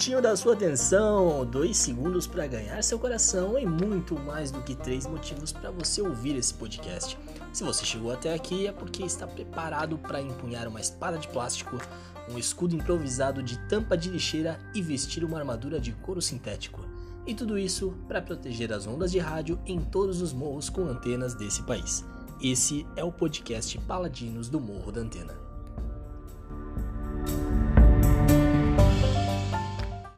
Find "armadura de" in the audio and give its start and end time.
15.36-15.92